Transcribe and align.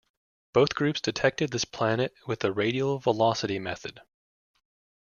Both 0.53 0.73
groups 0.73 0.99
detected 0.99 1.51
this 1.51 1.63
planet 1.63 2.15
with 2.25 2.39
the 2.39 2.51
radial 2.51 2.97
velocity 2.97 3.59
method. 3.59 4.01